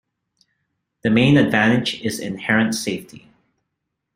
[1.03, 3.29] The main advantage is inherent safety.